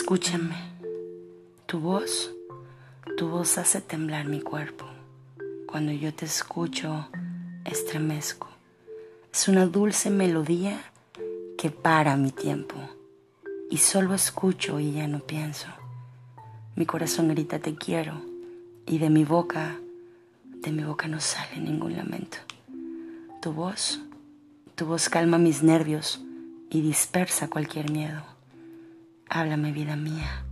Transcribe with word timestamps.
Escúchame. 0.00 0.56
Tu 1.66 1.78
voz, 1.78 2.32
tu 3.18 3.28
voz 3.28 3.58
hace 3.58 3.82
temblar 3.82 4.24
mi 4.24 4.40
cuerpo. 4.40 4.86
Cuando 5.66 5.92
yo 5.92 6.14
te 6.14 6.24
escucho, 6.24 7.06
estremezco. 7.66 8.48
Es 9.30 9.46
una 9.46 9.66
dulce 9.66 10.08
melodía 10.08 10.80
que 11.58 11.70
para 11.70 12.16
mi 12.16 12.30
tiempo. 12.30 12.76
Y 13.70 13.76
solo 13.76 14.14
escucho 14.14 14.80
y 14.80 14.92
ya 14.92 15.06
no 15.06 15.20
pienso. 15.20 15.68
Mi 16.76 16.86
corazón 16.86 17.28
grita 17.28 17.58
te 17.58 17.74
quiero 17.74 18.22
y 18.86 18.98
de 18.98 19.10
mi 19.10 19.24
boca, 19.24 19.78
de 20.44 20.72
mi 20.72 20.82
boca 20.82 21.08
no 21.08 21.20
sale 21.20 21.60
ningún 21.60 21.94
lamento. 21.94 22.38
Tu 23.42 23.52
voz, 23.52 24.00
tu 24.76 24.86
voz 24.86 25.10
calma 25.10 25.36
mis 25.36 25.62
nervios 25.62 26.22
y 26.70 26.80
dispersa 26.80 27.50
cualquier 27.50 27.90
miedo. 27.90 28.39
Háblame 29.32 29.70
vida 29.70 29.94
mía. 29.94 30.49